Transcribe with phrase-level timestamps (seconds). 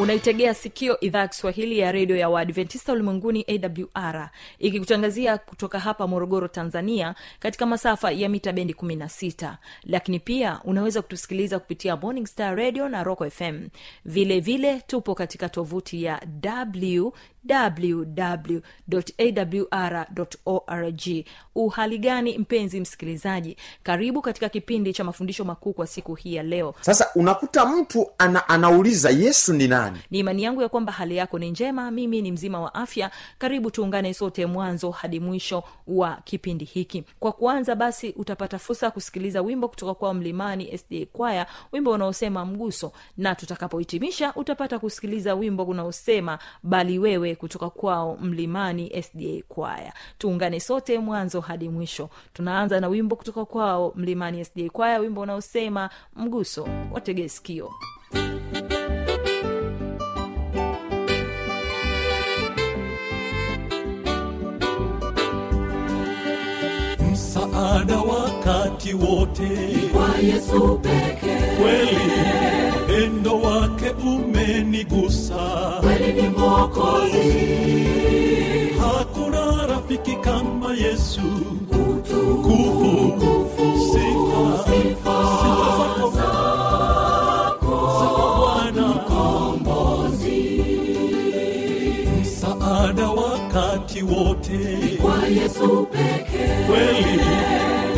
[0.00, 3.46] unaitegea sikio idhaa ya kiswahili ya redio ya waadventista ulimwenguni
[3.94, 11.02] awr ikikutangazia kutoka hapa morogoro tanzania katika masafa ya mita bendi 16 lakini pia unaweza
[11.02, 13.68] kutusikiliza kupitia morning star radio na rock fm
[14.04, 16.20] vilevile vile tupo katika tovuti ya
[17.48, 18.04] w
[19.90, 21.24] www.awr.org
[21.54, 23.56] uhali gani mpenzi msikilizaji?
[23.82, 26.74] Karibu katika kipindi cha mafundisho makuu kwa siku hii ya leo.
[26.80, 29.98] Sasa unakuta mtu ana, anauliza yesu ni nani?
[30.10, 33.10] Ni imani yangu ya kwamba hali yako ni njema mimi ni mzima wa afya.
[33.38, 37.04] Karibu tuungane sote mwanzo hadi mwisho wa kipindi hiki.
[37.20, 42.44] Kwa kuanza basi utapata fursa ya kusikiliza wimbo kutoka kwa mlimani sda kwaya wimbo unaosema
[42.44, 42.92] mguso.
[43.16, 49.92] Na tutakapohitimisha utapata kusikiliza wimbo unaosema bali wewe kutoka kwao mlimani sda kwaya.
[50.18, 52.08] Tuungane sote mwanzo hadi mwisho.
[52.32, 57.70] Tunaanza na wimbo kutoka kwao mlimani sda kwaya wimbo unaosema mguso watege sikio.
[67.12, 69.48] Msaada wakati wote.
[69.92, 71.56] Kwa yesu pekee.
[71.60, 71.96] Kweli
[72.90, 75.78] pendo wake umenigusa.
[75.80, 77.30] Kweli ni mwokozi.
[78.80, 81.20] Hakuna rafiki kama yesu.
[81.70, 84.64] Utukufu kufu sifa.
[84.64, 86.12] sifa zako.
[86.16, 87.76] zako.
[88.40, 88.94] Bwana.
[88.94, 90.64] Kombozi
[92.20, 94.58] msaada wakati wote.
[95.02, 96.64] Kwa yesu pekee.
[96.66, 97.20] Kweli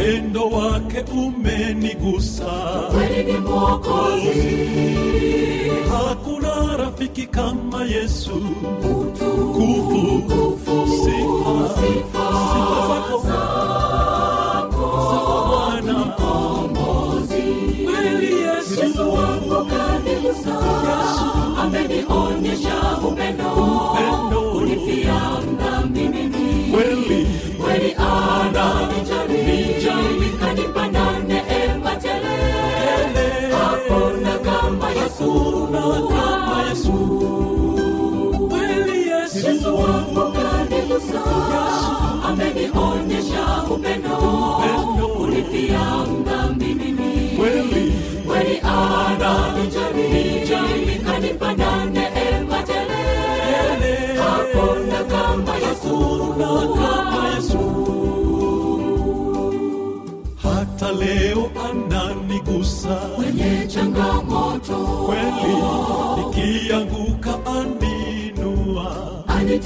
[0.03, 2.53] pendo wake umenigusa.
[2.93, 4.41] Kweli ni mwokozi.
[5.93, 8.31] Hakuna rafiki kama yesu.
[9.01, 12.27] Utukufu kufu sifa sifa
[13.27, 14.89] zako.
[15.49, 15.93] bwana.
[15.99, 17.43] Mkombozi,
[17.85, 19.11] kweli yesu.
[19.15, 20.59] Wangu kanigusa
[21.63, 23.51] amenionyesha upendo
[35.27, 36.93] yesu kama yesu
[38.49, 39.03] kweli
[60.93, 62.97] leo ananigusa.
[63.17, 63.42] kwenye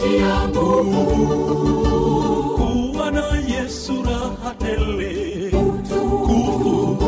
[0.07, 1.27] anitia nguvu
[2.57, 5.51] kuwa na yesu raha tele.
[5.51, 6.99] Kufu.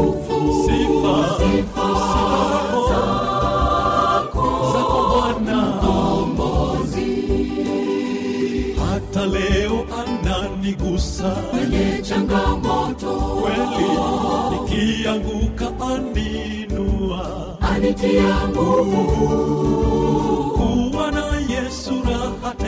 [0.64, 1.38] Sifa.
[1.38, 1.88] Sifa.
[2.88, 5.60] Zako zako bwana.
[8.90, 11.30] Hata leo ananigusa.
[11.30, 13.12] Kwenye changamoto.
[13.40, 13.88] Kweli
[14.50, 17.58] nikianguka aninua.
[17.60, 19.02] Anitia nguvu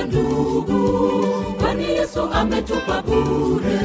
[0.00, 1.26] tumelipa ndugu
[1.60, 3.80] kwani yesu ametupa bure?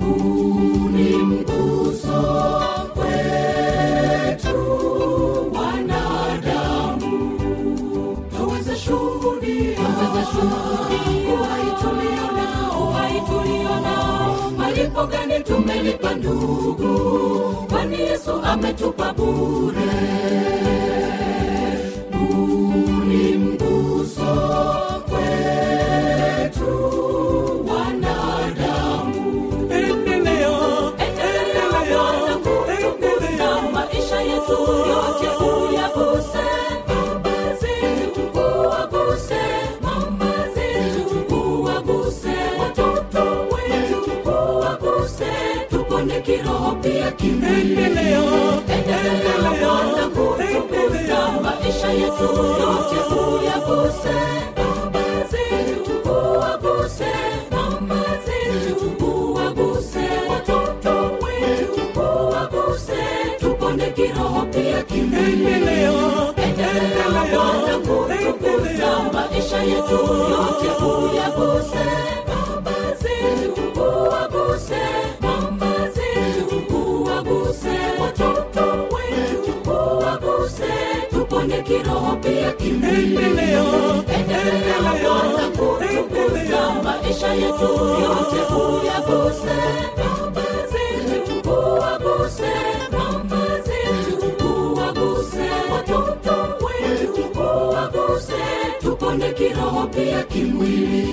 [0.00, 2.22] Uni ni mguso
[2.94, 4.56] kwetu
[5.54, 7.08] wanadamu
[8.36, 9.78] twaweza shuhudia
[14.58, 16.98] malipo gani tumelipa ndugu?
[17.68, 19.57] Kwani yesu ametupa bure
[46.74, 48.20] pia kimwili endelea
[49.60, 54.14] bwana kutukuza maisha yetu yote tuyaguse
[54.56, 55.00] baba
[67.86, 69.98] kutukuza maisha yetu
[70.30, 71.84] yote uyaguse
[82.22, 83.16] pia kimwili.
[83.16, 83.64] Endelea
[84.18, 87.64] endelea bwana kutukuza maisha yetu
[88.02, 89.56] yote uyaguse.
[89.96, 92.52] Baba zetu uwaguse
[92.92, 95.48] mama zetu uwaguse.
[95.72, 96.34] Watoto
[96.66, 98.42] wetu uwaguse
[98.80, 101.08] tupone kiroho pia kimwili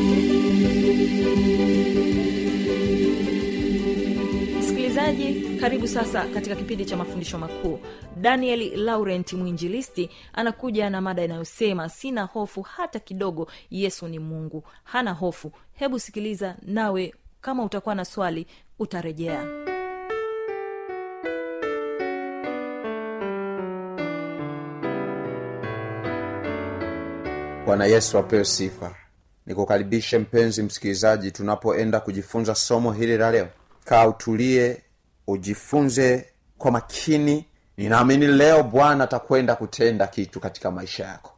[4.95, 7.79] msikilizaji karibu sasa katika kipindi cha mafundisho makuu.
[8.21, 14.63] Daniel laurent mwinjilisti anakuja na mada inayosema sina hofu hata kidogo yesu ni mungu.
[14.83, 15.51] Hana hofu.
[15.73, 18.47] Hebu sikiliza nawe kama utakuwa na swali
[18.79, 19.45] utarejea.
[27.65, 28.95] Bwana yesu apewe sifa.
[29.45, 33.47] Nikukaribishe mpenzi msikilizaji tunapoenda kujifunza somo hili la leo.
[33.85, 34.81] Kaa utulie
[35.27, 36.25] ujifunze
[36.57, 37.45] kwa makini.
[37.77, 41.31] Ninaamini leo bwana atakwenda kutenda kitu katika maisha yako.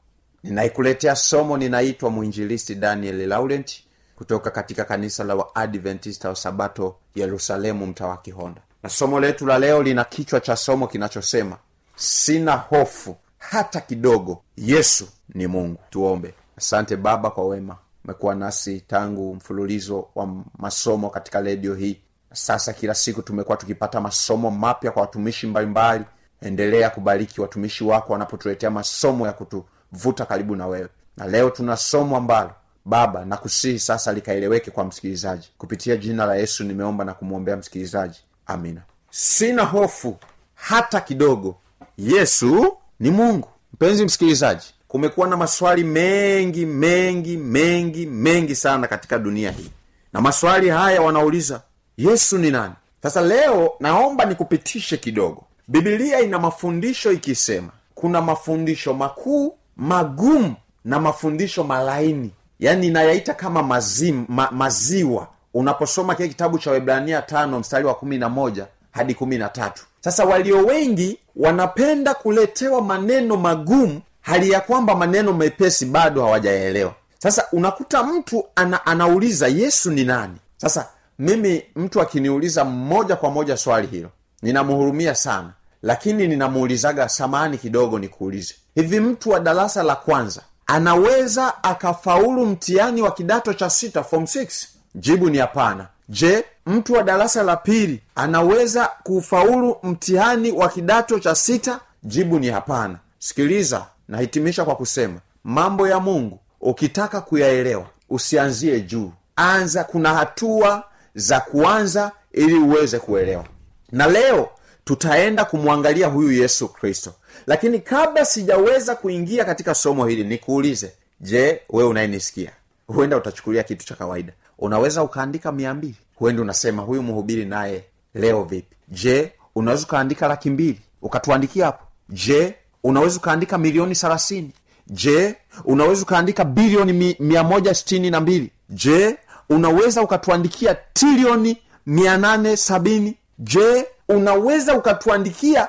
[0.44, 3.84] Ninaikuletea somo ninaitwa mwinjilisti daniel laurent
[4.16, 8.62] kutoka katika kanisa la waadventista wa sabato yerusalemu mtaa wa kihonda.
[8.84, 11.58] Na somo letu la leo lina kichwa cha somo kinachosema
[11.96, 15.80] sina hofu hata kidogo yesu ni mungu.
[15.90, 16.34] Tuombe.
[16.58, 17.78] Asante baba kwa wema.
[18.06, 22.02] Umekuwa nasi tangu mfululizo wa masomo katika redio hii
[22.38, 26.04] sasa kila siku tumekuwa tukipata masomo mapya kwa watumishi mbalimbali.
[26.42, 30.88] Endelea kubariki watumishi wako wanapotuletea masomo ya kutuvuta karibu na wewe.
[31.18, 32.52] Na leo tuna somo ambalo
[32.86, 35.50] baba na kusihi sasa likaeleweke kwa msikilizaji.
[35.58, 38.20] Kupitia jina la yesu nimeomba na kumwombea msikilizaji.
[38.46, 38.82] Amina.
[39.12, 40.18] Sina hofu
[40.56, 41.56] hata kidogo.
[41.98, 43.48] Yesu ni mungu.
[43.74, 49.72] Mpenzi msikilizaji kumekuwa na maswali mengi mengi mengi mengi sana katika dunia hii.
[50.14, 51.62] Na maswali haya wanauliza
[51.98, 52.74] yesu ni nani?
[53.04, 55.44] Sasa leo naomba nikupitishe kidogo.
[55.68, 62.32] Bibilia ina mafundisho ikisema kuna mafundisho makuu magumu na mafundisho malaini.
[62.60, 65.28] Yaani inayaita kama mazim, ma, maziwa.
[65.54, 69.84] Unaposoma kile kitabu cha webrania tano mstari wa kumi na moja hadi kumi na tatu.
[70.02, 77.46] Sasa walio wengi wanapenda kuletewa maneno magumu hali ya kwamba maneno mepesi bado hawajaelewa sasa
[77.52, 80.36] unakuta mtu ana, anauliza yesu ni nani?
[80.58, 80.88] Sasa
[81.20, 84.10] mimi mtu akiniuliza moja kwa moja swali hilo
[84.42, 85.54] ninamhurumia sana.
[85.82, 88.56] Lakini ninamuulizaga samani kidogo nikuulize.
[88.76, 94.68] Hivi mtu wa darasa la kwanza anaweza akafaulu mtihani wa kidato cha sita form 6
[94.96, 95.88] jibu ni hapana.
[96.10, 101.80] Je mtu wa darasa la pili anaweza kufaulu mtihani wa kidato cha sita?
[102.04, 102.98] Jibu ni hapana.
[103.20, 109.12] Sikiliza nahitimisha kwa kusema mambo ya mungu ukitaka kuyaelewa usianzie juu.
[109.36, 110.84] Anza kuna hatua
[111.18, 113.46] za kuanza ili uweze kuelewa.
[113.92, 114.50] Na leo
[114.86, 117.14] tutaenda kumwangalia huyu yesu kristo.
[117.48, 122.52] Lakini kabla sijaweza kuingia katika somo hili nikuulize je wewe unayenisikia?
[122.88, 124.34] Huenda utachukulia kitu cha kawaida.
[124.60, 125.96] Unaweza ukaandika mia mbili.
[126.16, 127.84] Huenda unasema huyu mhubiri naye
[128.14, 128.76] leo vipi?
[128.88, 130.82] Je unaweza ukaandika laki mbili?
[131.02, 131.86] Ukatuandikia hapo.
[132.10, 134.52] Je unaweza ukaandika milioni thelathini?
[134.88, 138.52] Je unaweza ukaandika bilioni mi, mia moja sitini na mbili?
[138.70, 139.18] Je
[139.50, 143.18] unaweza ukatuandikia trilioni mia nane sabini.
[143.40, 145.68] Je unaweza ukatuandikia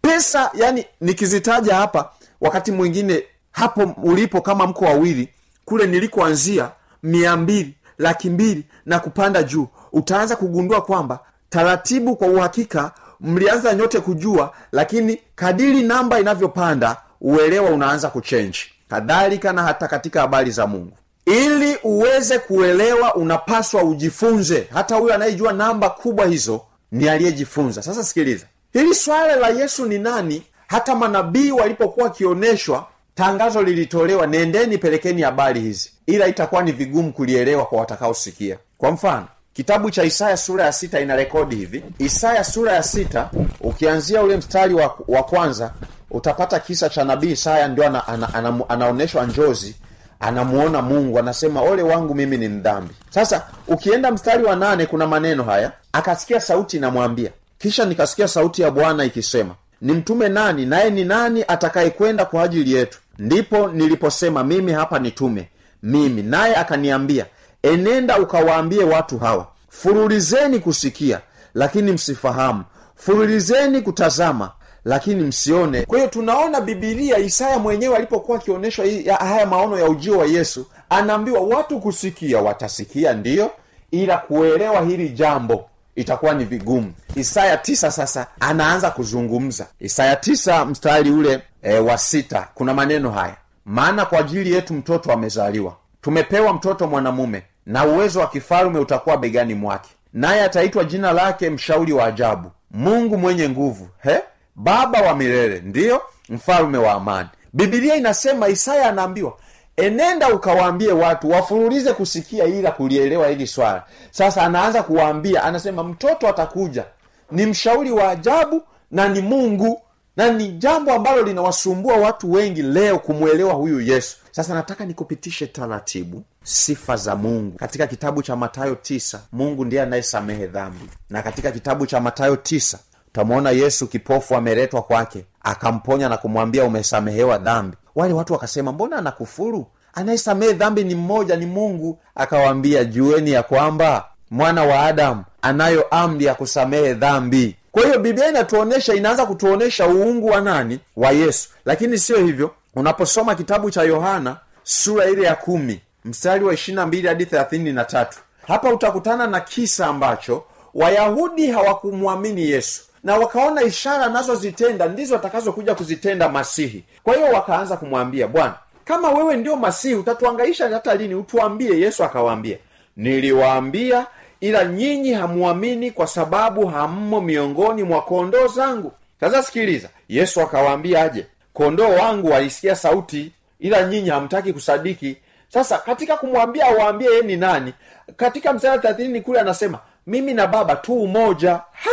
[0.00, 5.28] pesa yani nikizitaja hapa wakati mwingine hapo ulipo kama mko wawili
[5.64, 6.70] kule nilikoanzia
[7.02, 11.18] mia mbili laki mbili na kupanda juu utaanza kugundua kwamba
[11.50, 19.62] taratibu kwa uhakika mlianza nyote kujua lakini kadiri namba inavyopanda uelewa unaanza kuchenji kadhalika na
[19.62, 20.96] hata katika habari za mungu
[21.28, 24.66] ili uweze kuelewa unapaswa ujifunze.
[24.72, 26.60] Hata huyo anayejua namba kubwa hizo
[26.92, 27.82] ni aliyejifunza.
[27.82, 28.46] Sasa sikiliza.
[28.72, 30.42] Hili swala la yesu ni nani?
[30.66, 35.90] Hata manabii walipokuwa wakionyeshwa tangazo lilitolewa nendeni pelekeni habari hizi.
[36.06, 38.58] Ila itakuwa ni vigumu kulielewa kwa watakaosikia.
[38.78, 41.84] Kwa mfano kitabu cha isaya sura ya sita ina rekodi hivi.
[41.98, 43.30] Isaya sura ya sita
[43.60, 45.72] ukianzia ule mstari wa, wa kwanza
[46.10, 49.74] utapata kisa cha nabii isaya ndio ana, ana, ana, anaonyeshwa njozi
[50.20, 52.94] anamuona mungu anasema ole wangu mimi ni mdhambi.
[53.10, 55.72] Sasa ukienda mstari wa nane kuna maneno haya.
[55.92, 57.30] Akasikia sauti inamwambia.
[57.58, 60.66] Kisha nikasikia sauti ya bwana ikisema nimtume nani?
[60.66, 62.98] Naye ni nani atakayekwenda kwa ajili yetu?
[63.18, 65.48] Ndipo niliposema mimi hapa nitume
[65.82, 66.22] mimi.
[66.22, 67.26] Naye akaniambia
[67.62, 71.20] enenda ukawaambie watu hawa furulizeni kusikia
[71.54, 72.64] lakini msifahamu.
[72.96, 74.50] Furulizeni kutazama
[74.84, 75.82] lakini msione.
[75.82, 78.84] Kwa hiyo tunaona bibilia isaya mwenyewe alipokuwa akionyeshwa
[79.18, 83.50] haya maono ya ujio wa yesu anaambiwa watu kusikia watasikia ndiyo
[83.90, 85.64] ila kuelewa hili jambo
[85.96, 86.92] itakuwa ni vigumu.
[87.14, 89.66] Isaya tisa sasa anaanza kuzungumza.
[89.80, 93.36] Isaya tisa mstari ule e, wa sita kuna maneno haya.
[93.64, 99.54] Maana kwa ajili yetu mtoto amezaliwa tumepewa mtoto mwanamume na uwezo wa kifalume utakuwa begani
[99.54, 99.90] mwake.
[100.12, 104.20] Naye ataitwa jina lake mshauri wa ajabu mungu mwenye nguvu he
[104.58, 107.28] baba wa milele ndiyo mfalume wa amani.
[107.52, 109.36] Bibilia inasema isaya anaambiwa
[109.76, 113.82] enenda ukawaambie watu wafurulize kusikia ila kulielewa hili swala.
[114.10, 116.84] Sasa anaanza kuwaambia anasema mtoto atakuja.
[117.30, 119.82] Ni mshauri wa ajabu na ni mungu
[120.16, 124.16] na ni jambo ambalo linawasumbua watu wengi leo kumwelewa huyu yesu.
[124.30, 127.58] Sasa nataka nikupitishe taratibu sifa za mungu.
[127.58, 130.84] Katika kitabu cha matayo tisa mungu ndiye anayesamehe dhambi.
[131.10, 132.78] Na katika kitabu cha matayo tisa
[133.12, 137.76] utamwona yesu kipofu ameletwa kwake akamponya na kumwambia umesamehewa dhambi.
[137.94, 139.66] Wale watu wakasema mbona anakufuru?
[139.94, 141.98] Anayesamehe dhambi ni mmoja ni mungu.
[142.14, 147.56] Akawaambia jueni ya kwamba mwana wa adamu anayo amri ya kusamehe dhambi.
[147.72, 150.80] Kwa hiyo biblia inatuonesha inaanza kutuonyesha uungu wa nani?
[150.96, 151.48] Wa yesu.
[151.64, 152.50] Lakini siyo hivyo.
[152.74, 157.84] Unaposoma kitabu cha yohana sura ile ya kumi mstari wa ishirina mbili hadi thelathini na
[157.84, 165.74] tatu hapa utakutana na kisa ambacho wayahudi hawakumwamini yesu na wakaona ishara anazozitenda ndizo atakazokuja
[165.74, 166.84] kuzitenda masihi.
[167.04, 171.14] Kwa hiyo wakaanza kumwambia bwana kama wewe ndio masihi utatuangaisha hata lini?
[171.14, 171.80] Utuambie.
[171.80, 172.58] Yesu akawaambia
[172.96, 174.06] niliwaambia
[174.40, 178.92] ila nyinyi hamuamini kwa sababu hammo miongoni mwa kondoo zangu.
[179.20, 185.16] Sasa sikiliza yesu akawaambia aje kondoo wangu walisikia sauti ila nyinyi hamtaki kusadiki.
[185.48, 187.72] Sasa katika kumwambia awaambie ye ni nani
[188.16, 191.52] katika msara thelathini kule anasema mimi na baba tu umoja.
[191.72, 191.90] Ha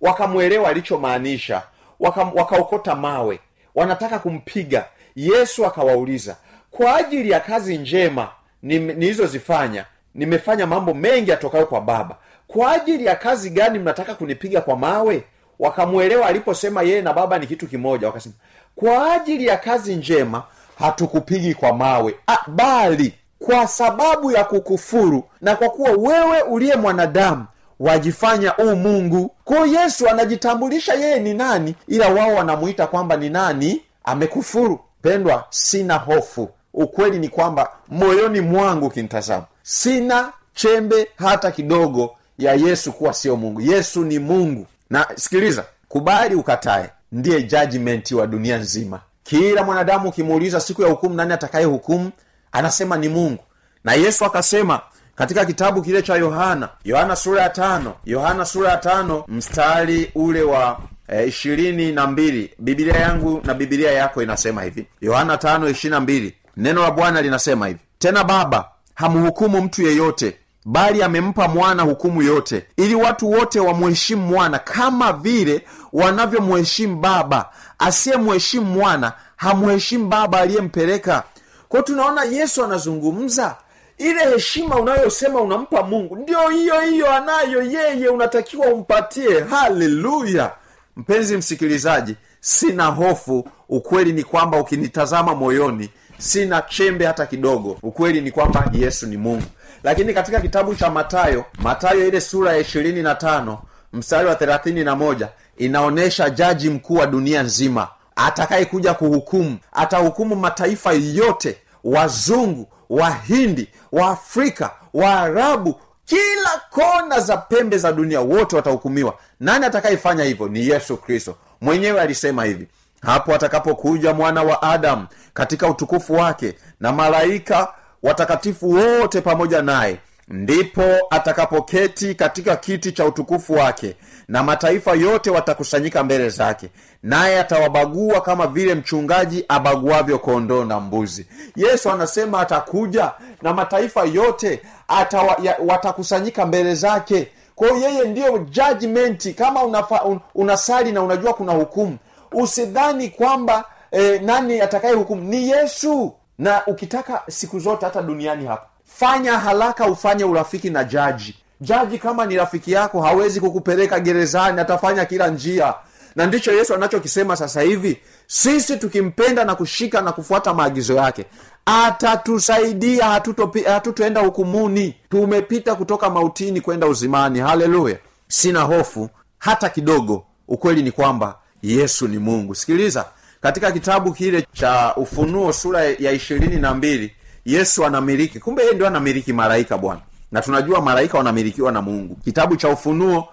[0.00, 1.62] wakamwelewa alichomaanisha.
[2.00, 3.40] Waka- wakaokota mawe.
[3.74, 4.84] Wanataka kumpiga.
[5.16, 6.36] Yesu akawauliza
[6.70, 8.28] kwa ajili ya kazi njema
[8.62, 12.16] ni- nilizozifanya nimefanya mambo mengi yatokayo kwa baba.
[12.46, 15.24] Kwa ajili ya kazi gani mnataka kunipiga kwa mawe?
[15.58, 18.06] Wakamwelewa aliposema yeye na baba ni kitu kimoja.
[18.06, 18.34] Wakasema
[18.76, 20.42] kwa ajili ya kazi njema
[20.78, 22.14] hatukupigi kwa mawe
[22.46, 27.46] bali kwa sababu ya kukufuru na kwa kuwa wewe uliye mwanadamu
[27.80, 29.34] wajifanya u mungu.
[29.44, 33.82] Kwayo yesu anajitambulisha yeye ni nani ila wao wanamuita kwamba ni nani?
[34.04, 34.80] Amekufuru.
[35.02, 36.48] Pendwa sina hofu.
[36.74, 43.60] Ukweli ni kwamba moyoni mwangu ukinitazama sina chembe hata kidogo ya yesu kuwa sio mungu.
[43.60, 44.66] Yesu ni mungu.
[44.90, 49.00] Na sikiliza kubali ukatae ndiye judgment wa dunia nzima.
[49.22, 52.10] Kila mwanadamu ukimuuliza siku ya hukumu nani atakaye hukumu
[52.52, 53.42] anasema ni mungu.
[53.84, 54.80] Na yesu akasema
[55.18, 60.42] katika kitabu kile cha yohana yohana sura ya tano yohana sura ya tano mstari ule
[60.42, 60.78] wa
[61.26, 64.86] ishirini na mbili bibilia yangu na bibilia yako inasema hivi.
[65.00, 67.80] Yohana tano ishiri na mbili neno la bwana linasema hivi.
[67.98, 74.58] Tena baba hamhukumu mtu yeyote bali amempa mwana hukumu yote ili watu wote wamuheshimu mwana
[74.58, 77.48] kama vile wanavyomuheshimu baba.
[77.78, 81.22] Asiyemuheshimu mwana hamuheshimu baba aliyempeleka.
[81.68, 83.56] Kwao tunaona yesu anazungumza
[83.98, 89.40] ile heshima unayosema unampa mungu ndio hiyo hiyo anayo yeye unatakiwa umpatie.
[89.40, 90.52] Haleluya!
[90.96, 93.48] Mpenzi msikilizaji sina hofu.
[93.68, 97.78] Ukweli ni kwamba ukinitazama moyoni sina chembe hata kidogo.
[97.82, 99.46] Ukweli ni kwamba yesu ni mungu.
[99.84, 103.58] Lakini katika kitabu cha matayo matayo ile sura ya ishirini na tano
[103.92, 110.92] mstari wa thelathini na moja inaonyesha jaji mkuu wa dunia nzima atakayekuja kuhukumu atahukumu mataifa
[110.92, 119.14] yote wazungu wahindi waafrika waarabu kila kona za pembe za dunia wote watahukumiwa.
[119.40, 120.48] Nani atakayefanya hivyo?
[120.48, 121.36] Ni yesu kristo.
[121.60, 122.66] Mwenyewe alisema hivi
[123.02, 127.68] hapo atakapokuja mwana wa adamu katika utukufu wake na malaika
[128.02, 133.96] watakatifu wote pamoja naye ndipo atakapoketi katika kiti cha utukufu wake
[134.28, 136.68] na mataifa yote watakusanyika mbele zake
[137.02, 141.26] naye atawabagua kama vile mchungaji abaguavyo kondoo na mbuzi.
[141.56, 147.28] Yesu anasema atakuja na mataifa yote atawa, ya, watakusanyika mbele zake.
[147.54, 151.98] Kwao yeye ndiyo judgment kama unafa, un, unasali na unajua kuna hukumu
[152.32, 155.22] usidhani kwamba eh, nani atakaye hukumu.
[155.22, 156.14] Ni yesu.
[156.38, 162.26] Na ukitaka siku zote hata duniani hapa fanya haraka ufanye urafiki na jaji jaji kama
[162.26, 165.74] ni rafiki yako hawezi kukupeleka gerezani atafanya kila njia.
[166.16, 168.00] Na ndicho yesu anachokisema sasa hivi.
[168.26, 171.24] Sisi tukimpenda na kushika na kufuata maagizo yake
[171.66, 173.20] atatusaidia
[173.66, 174.94] hatutoenda hukumuni.
[175.10, 177.38] Tumepita kutoka mautini kwenda uzimani.
[177.40, 177.96] Haleluya.
[178.28, 180.24] Sina hofu hata kidogo.
[180.48, 182.54] Ukweli ni kwamba yesu ni mungu.
[182.54, 183.04] Sikiliza
[183.40, 187.12] katika kitabu kile cha ufunuo sura ya ishirini na mbili
[187.44, 188.40] yesu anamiliki.
[188.40, 190.00] Kumbe yeye ndio anamiliki malaika bwana
[190.32, 192.16] na tunajua malaika wanamilikiwa na mungu.
[192.24, 193.28] Kitabu cha ufunuo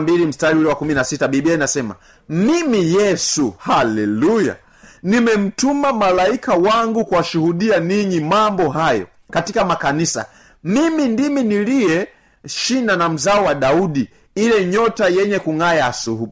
[0.00, 0.94] mbili mstari ule wa kumi
[1.28, 1.94] biblia inasema
[2.28, 4.56] mimi yesu haleluya
[5.02, 10.26] nimemtuma malaika wangu kuwashuhudia ninyi mambo hayo katika makanisa.
[10.64, 12.08] Mimi ndimi niliye
[12.46, 15.74] shina na mzao wa daudi ile nyota yenye kung'aa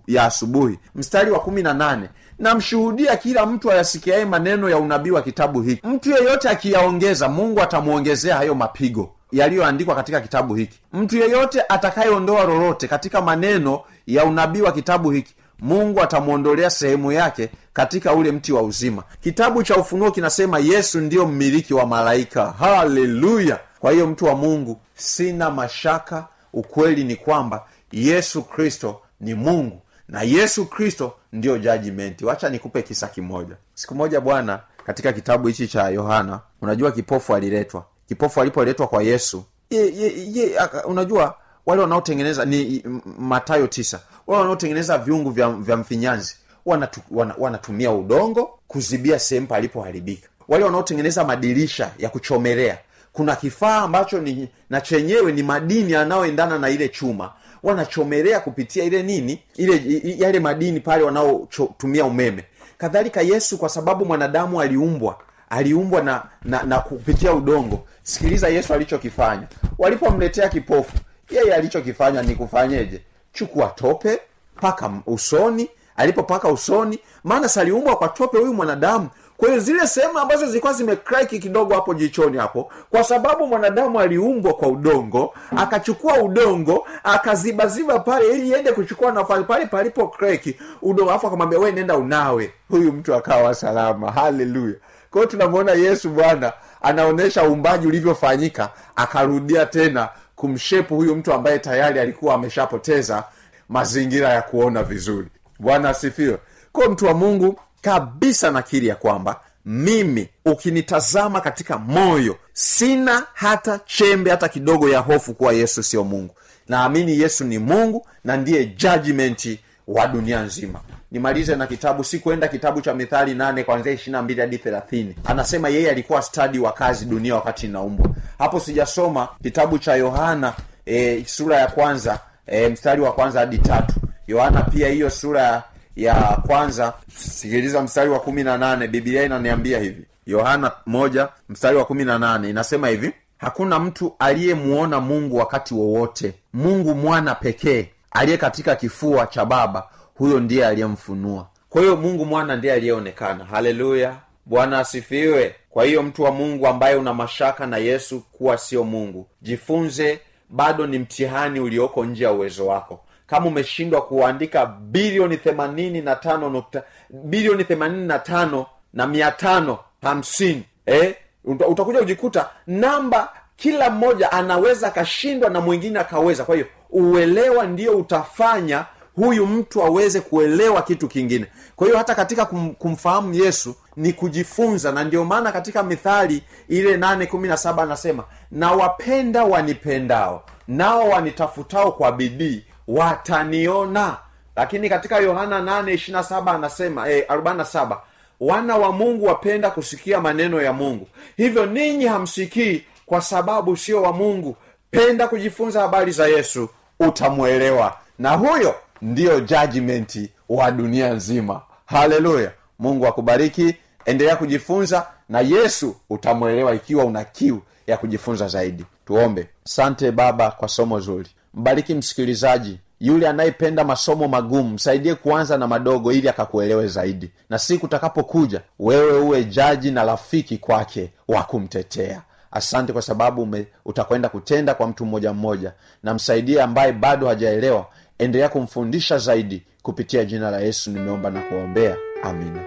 [0.07, 0.79] ya asubuhi.
[0.95, 2.09] Mstari wa kumi na nane
[2.39, 5.87] namshuhudia kila mtu ayasikiaye maneno ya unabii wa kitabu hiki.
[5.87, 10.81] Mtu yeyote akiyaongeza mungu atamwongezea hayo mapigo yaliyoandikwa katika kitabu hiki.
[10.93, 17.49] Mtu yeyote atakayeondoa lolote katika maneno ya unabii wa kitabu hiki mungu atamwondolea sehemu yake
[17.73, 19.03] katika ule mti wa uzima.
[19.21, 22.51] Kitabu cha ufunuo kinasema yesu ndiyo mmiliki wa malaika.
[22.59, 23.61] Haleluya!
[23.81, 30.23] Kwa hiyo mtu wa mungu sina mashaka ukweli ni kwamba yesu kristo ni mungu na
[30.23, 33.57] yesu kristo ndiyo jajimenti wacha nikupe kisa kimoja.
[33.75, 39.45] Siku moja bwana katika kitabu hichi cha yohana unajua kipofu aliletwa kipofu alipoletwa kwa yesu
[39.71, 40.53] ye, ye, ye,
[40.85, 41.35] unajua
[41.67, 42.83] wale wanaotengeneza ni
[43.19, 50.29] matayo tisa wale wanaotengeneza viungu vya, vya mfinyanzi wanatu, wana, wanatumia udongo kuzibia sehemu palipoharibika.
[50.49, 52.79] Wale wanaotengeneza madirisha ya kuchomelea
[53.13, 59.03] kuna kifaa ambacho ni na chenyewe ni madini yanayoendana na ile chuma wanachomelea kupitia ile
[59.03, 62.45] nini ile yale madini pale wanaotumia umeme.
[62.79, 65.19] Kadhalika yesu kwa sababu mwanadamu aliumbwa
[65.51, 67.85] aliumbwa na, na na kupitia udongo.
[68.03, 69.47] Sikiliza yesu alichokifanya.
[69.79, 70.97] Walipomletea kipofu
[71.31, 73.03] yeye alichokifanya ni kufanyeje?
[73.33, 74.21] Chukua tope
[74.61, 75.71] paka usoni.
[75.97, 79.09] Alipopaka usoni maana saliumbwa kwa tope huyu mwanadamu.
[79.37, 84.55] Kwa hiyo zile sehemu ambazo zilikuwa zimekraiki kidogo hapo jichoni hapo kwa sababu mwanadamu aliumbwa
[84.55, 91.27] kwa udongo akachukua udongo akazibaziba pale ili iende kuchukua nafasi pale palipo kreki udongo alafu
[91.27, 92.53] akamwambia we nenda unawe.
[92.69, 94.11] Huyu mtu akawa salama.
[94.13, 94.75] Haleluya
[95.11, 102.35] kwa tunamwona yesu bwana anaonyesha uumbaji ulivyofanyika akarudia tena kumshepu huyu mtu ambaye tayari alikuwa
[102.35, 103.25] ameshapoteza
[103.69, 105.29] mazingira ya kuona vizuri.
[105.59, 106.39] Bwana asifiwe.
[106.73, 114.31] Kwa mtu wa mungu kabisa nakiri ya kwamba mimi ukinitazama katika moyo sina hata chembe
[114.31, 116.35] hata kidogo ya hofu kuwa yesu sio mungu.
[116.69, 120.81] Naamini yesu ni mungu na ndiye judgmenti wa dunia nzima.
[121.11, 125.15] Nimalize na kitabu sikuenda kitabu cha mithali nane kwanzia ishirina mbili hadi thelathini.
[125.25, 128.11] Anasema yeye alikuwa stadi wa kazi dunia wakati inaumbwa.
[128.39, 130.53] Hapo sijasoma kitabu cha yohana
[130.87, 133.95] e, sura ya kwanza e, mstari wa kwanza hadi tatu.
[134.27, 135.63] Yohana pia hiyo sura ya,
[135.97, 136.15] ya
[136.47, 138.89] kwanza sikiliza mstari wa kumi na nane.
[138.89, 140.07] Bibilia inaniambia hivi.
[140.27, 142.51] Yohana moja mstari wa kumi na nane.
[142.51, 143.13] Inasema hivi.
[143.39, 146.35] Hakuna mtu aliyemuona mungu wakati wowote.
[146.53, 151.47] Mungu mwana pekee aliye katika kifua cha baba huyo ndiye aliyemfunua.
[151.69, 153.45] Kwa hiyo mungu mwana ndiye aliyeonekana.
[153.45, 154.17] Haleluya.
[154.47, 155.55] Bwana asifiwe.
[155.71, 160.87] Kwa hiyo mtu wa mungu ambaye una mashaka na yesu kuwa sio mungu jifunze bado
[160.87, 163.01] ni mtihani ulioko nje ya uwezo wako.
[163.27, 169.79] Kama umeshindwa kuandika bilioni themanini na tano nukta bilioni themanini na tano na mia tano
[170.03, 171.15] hamsini eh?
[171.45, 176.45] Utakuja kujikuta namba kila mmoja anaweza akashindwa na mwingine akaweza.
[176.45, 178.85] Kwa hiyo uelewa ndio utafanya
[179.17, 181.47] huyu mtu aweze kuelewa kitu kingine.
[181.77, 186.97] Kwa hiyo hata katika kum, kumfahamu yesu ni kujifunza na ndio maana katika mithali ile
[186.97, 194.17] nane kumi na saba anasema na wapenda wanipendao nao wanitafutao kwa bidii wataniona.
[194.57, 197.97] Lakini katika yohana 8 anasema eh, 47
[198.41, 201.09] wana wa mungu wapenda kusikia maneno ya mungu.
[201.37, 204.57] Hivyo ninyi hamsikii kwa sababu sio wa mungu.
[204.91, 206.69] Penda kujifunza habari za yesu
[207.01, 207.97] utamwelewa.
[208.19, 211.61] Na huyo ndiyo judgmenti wa dunia nzima.
[211.87, 212.51] Haleluya.
[212.79, 213.75] Mungu akubariki.
[214.05, 218.85] Endelea kujifunza na yesu utamwelewa ikiwa una kiu ya kujifunza zaidi.
[219.07, 219.49] Tuombe.
[219.65, 221.29] Sante baba kwa somo zuri.
[221.55, 227.31] Mbariki msikilizaji yule anayependa masomo magumu msaidie kuanza na madogo ili akakuelewe zaidi.
[227.51, 233.67] Na siku utakapokuja wewe uwe jaji na rafiki kwake wa kumtetea asante kwa sababu ume,
[233.85, 235.73] utakwenda kutenda kwa mtu mmoja mmoja.
[236.03, 237.87] Na msaidie ambaye bado hajaelewa.
[238.19, 242.65] Endelea kumfundisha zaidi kupitia jina la yesu nimeomba na kuombea amina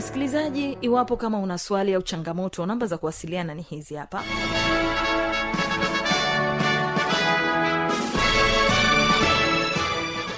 [0.00, 4.22] msikilizaji iwapo kama una swali au changamoto namba za kuwasiliana ni hizi hapa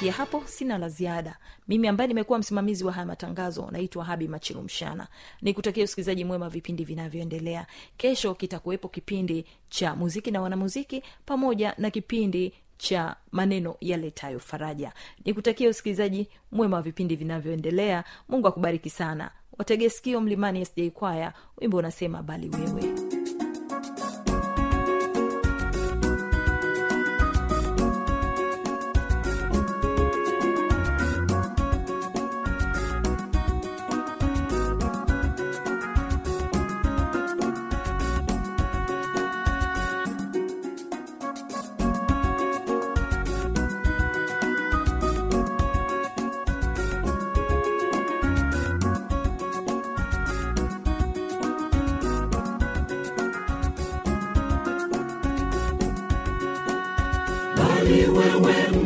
[0.00, 1.36] kufikia hapo sina la ziada.
[1.68, 5.08] Mimi ambaye nimekuwa msimamizi wa haya matangazo naitwa habi machilu mshana.
[5.42, 7.66] Nikutakia usikilizaji mwema vipindi vinavyoendelea.
[7.96, 14.92] Kesho kitakuwepo kipindi cha muziki na wanamuziki pamoja na kipindi cha maneno yaletayo faraja.
[15.24, 18.04] Nikutakia usikilizaji mwema wa vipindi vinavyoendelea.
[18.28, 19.30] Mungu akubariki sana.
[19.58, 21.32] Wategeskio mlimani sj kwaya.
[21.58, 23.19] Wimbo unasema bali wewe
[58.20, 58.79] bali wewe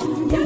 [0.00, 0.37] wetu yanena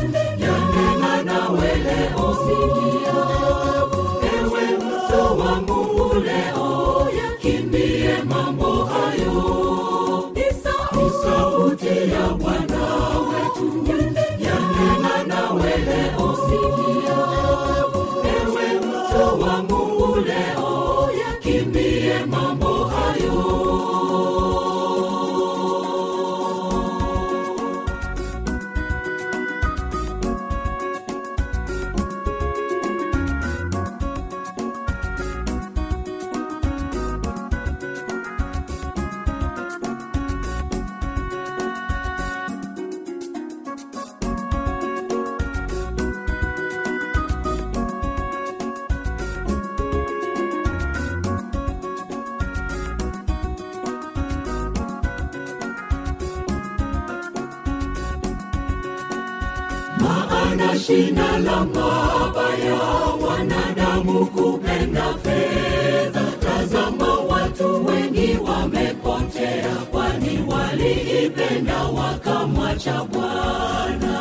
[60.63, 62.81] maana shina la mabaya
[63.27, 66.23] wanadamu kupenda fedha.
[66.41, 74.19] Tazama watu wengi wamepotea kwani waliipenda wakamwacha bwana.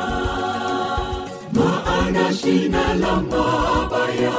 [1.54, 4.32] Maana shina la mabaya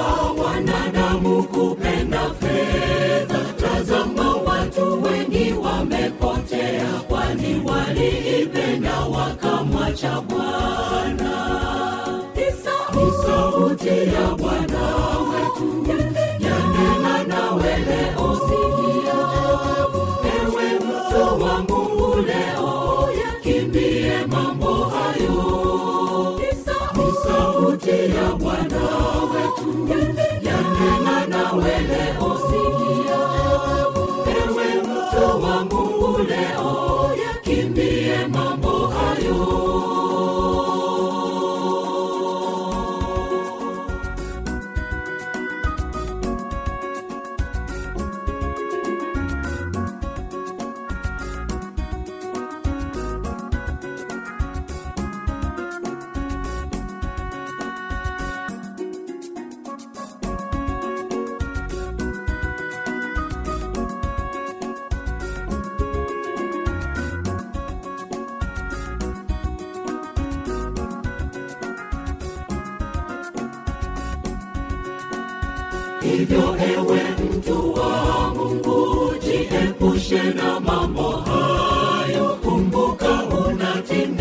[0.45, 3.38] wanadamu kupenda fedha.
[3.61, 11.62] Tazama watu wengi wamepotea kwani waliipenda wakamwacha bwana
[13.83, 14.83] sauti ya bwana
[15.31, 19.12] wetu yanena nawe leo sikia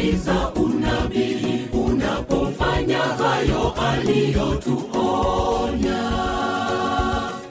[0.02, 4.92] unatimiza unabii unapofanya hayo aliyotuonya.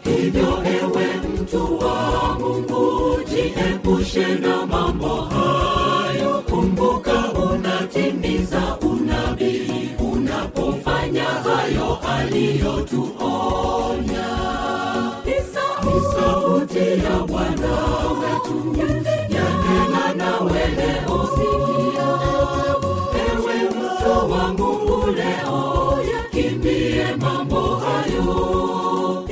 [0.05, 6.43] Hivyo ewe mtu wa mungu jiepushe na mambo hayo.
[6.51, 13.51] Kumbuka unatimiza unabii unapofanya hayo aliyotuonya.
[16.15, 17.73] Sauti ya bwana
[18.21, 18.77] wetu.
[19.35, 21.29] Yanena nawe leo
[25.31, 29.25] leo mambo hayo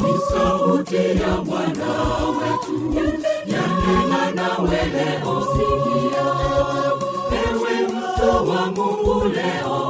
[0.00, 1.92] ni sauti ya bwana
[2.38, 2.94] wetu
[3.46, 6.26] yanena nawe leo sikia
[7.46, 9.85] ewe mto wa mungu leo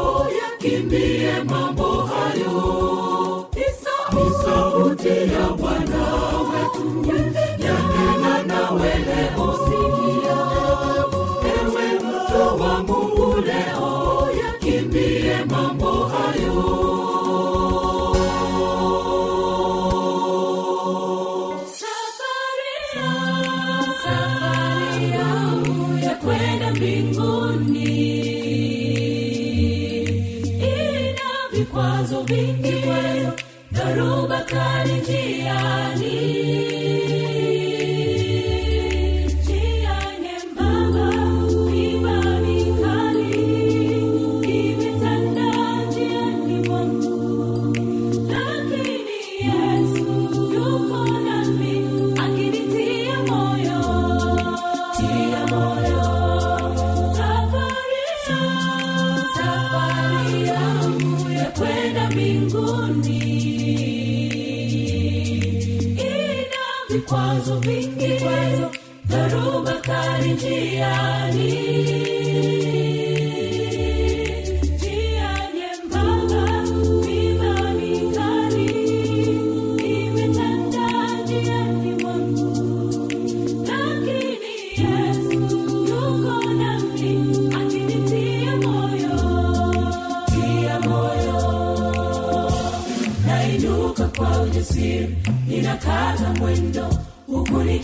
[66.90, 68.20] vikwazo vingi,
[69.08, 72.15] dharuba kali njiani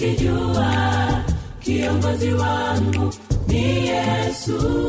[0.03, 1.25] nikijua
[1.61, 3.15] kiongozi wangu
[3.49, 4.82] ni Yesu,